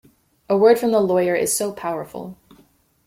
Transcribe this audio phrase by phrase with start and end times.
[0.49, 2.35] A word from the lawyer is so powerful.